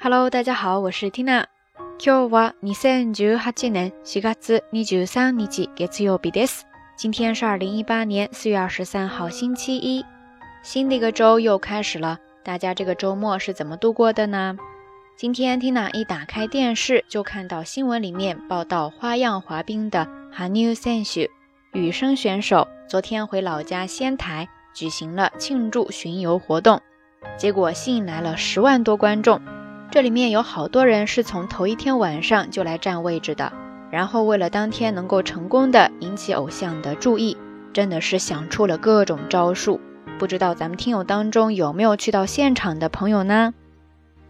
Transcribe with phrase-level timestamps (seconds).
[0.00, 1.46] Hello，大家好，我是 Tina。
[1.98, 4.36] 今日は二千十八年四月二
[4.84, 5.46] 十三日
[5.76, 6.62] 月曜日です。
[6.96, 10.04] 今天是二零一八年四月二十三号星期一，
[10.62, 12.18] 新的一个周又开始了。
[12.42, 14.56] 大家这个周末是怎么度过的呢？
[15.16, 21.30] 今天 Tina 一打开电视，就看到新闻里面报道花样滑冰的 Hanu Senju
[21.72, 26.82] 羽生选手，昨天回老家仙台举行了庆祝巡游活动，
[27.38, 29.40] 结果吸引来了十万多观众。
[29.91, 33.51] 这里面有好多人是从头一天晚上就来占位置的，
[33.89, 37.35] 然后为了当天能够成功的引起偶像的注意，
[37.73, 39.81] 真的是想出了各种招数。
[40.19, 43.55] 不知道咱们听友当中有没有去到现场的朋友呢？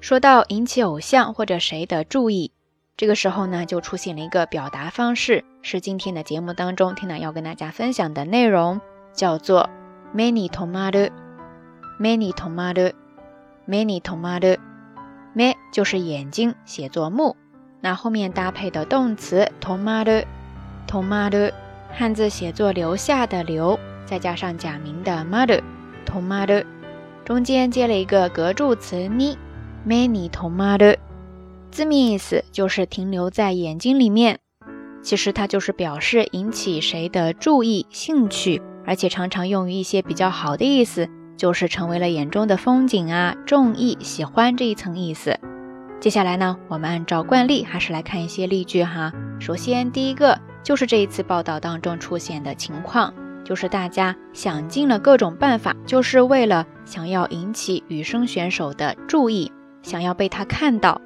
[0.00, 2.52] 说到引起偶像或者谁的注意，
[2.96, 8.80] 这个时候呢就出现了一个表达方式，是今天的节目当中听到要跟大家分享的内容，
[9.12, 9.68] 叫做
[10.16, 14.71] “many tomaru”，“many tomaru”，“many tomaru”。
[15.34, 17.36] 目就是眼睛，写作目。
[17.80, 20.24] 那后面搭配的动词 tomaru
[20.86, 21.50] t o m a t o
[21.92, 25.60] 汉字写作留下的留，再加上假名的 maru
[26.04, 26.64] t o m a t o
[27.24, 29.36] 中间接了一个格助词 me
[29.86, 30.96] ni t o m a t o
[31.70, 34.38] 字面意思就是停留在眼睛里面。
[35.02, 41.08] 其实它就是表示引起谁的注意、兴趣，而且常常用于一些比较好的意思。
[41.41, 45.39] 就是成为了眼中的风景啊，中意、喜欢这一层意思。
[45.99, 49.11] 接下来呢，我们按照惯例还是来看一些例句哈。
[49.39, 59.51] 首先，第一个就是这一次报道当中出现的情况，就是大家想尽了各种办法，就是为了想要引起羽生选手的注意，
[59.81, 61.01] 想要被他看到。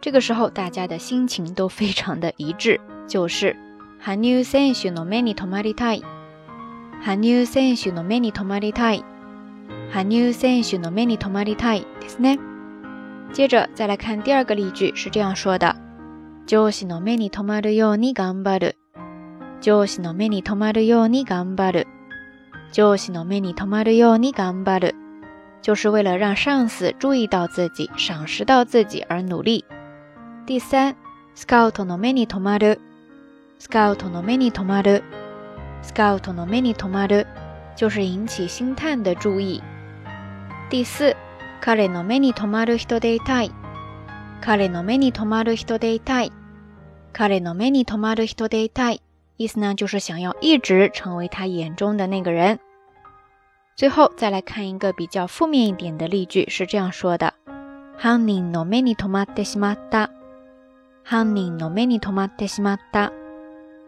[0.00, 3.56] 这个时候，大家的心情都非常的一致，就是
[4.04, 7.42] Hanu sensu no many tomaritai，Hanu sensu no many tomaritai。
[7.42, 9.04] 羽生選手の目に留まりたい
[9.89, 12.39] 羽生選手の目に留まりたいですね。
[13.33, 15.75] 接着再来看第二个例句，是这样说的：
[16.45, 18.75] 上司の目に留まるように頑張る。
[19.59, 21.87] 上司の目に留まるように頑張る。
[22.71, 24.95] 上司の目に留まるように頑張る。
[25.63, 29.65] 就是为了让上司注意到自己、赏识到自己而努力。
[30.45, 30.95] 第三、
[31.35, 32.79] スカウトの目に留まる。
[33.59, 35.03] スカウトの目に留まる。
[35.81, 37.25] スカウトの目に留まる，
[37.75, 39.61] 就是引起心探的注意。
[40.69, 41.15] 第四、
[41.61, 43.51] 彼の目に留まる人でいたい。
[44.41, 46.31] 彼の目に留まる人でいたい。
[47.13, 49.01] 彼の目に留まる人でいたい。
[49.37, 52.59] 意思呢，就是想要一直成为他眼中的那个人。
[53.77, 57.33] 最后再来看一个比较负面一点的例句，是这样说的：
[57.97, 60.09] 犯人の目に留まってしまった。
[61.05, 63.13] 犯人の目に留まってしまった。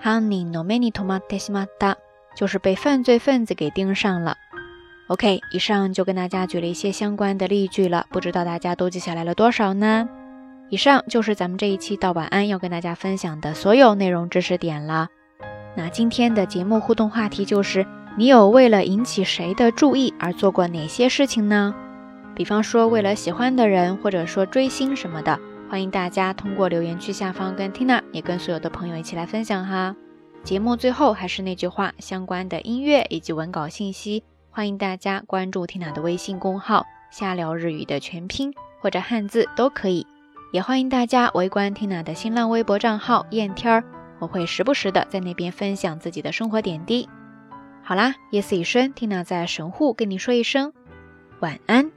[0.00, 1.98] 犯人の目に留まってしまった，
[2.36, 4.36] 就是被犯罪分子给盯上了。
[5.08, 10.08] OK，以上就跟大家举了一些相关的例句了，不知道大家都记下来了多少呢？
[10.70, 15.08] 以上就是咱们这一期到晚安要跟大家分享的所有内容知识点了。
[15.76, 21.74] 那今天的节目互动话题就是，你有为了引起谁的注意而做过哪些事情呢？
[22.34, 25.38] 比方说为了喜欢的人，或者说追星什么的，
[25.70, 29.94] 欢迎大家通过留言区下方跟 Tina 也跟所有的朋友一起来分享哈。
[30.44, 34.24] 节目最后还是那句话，相关的音乐以及文稿信息。
[34.54, 40.06] 欢迎大家关注缇娜的微信公号“瞎聊日语”的全拼或者汉字都可以，
[40.52, 43.82] 也欢迎大家围观缇娜的新浪微博账号“燕天儿”，
[44.20, 47.08] 我会时不时的在那边分享自己的生活点滴。
[47.82, 50.72] 好啦，夜色已深缇娜在神户跟你说一声
[51.40, 51.90] 晚安。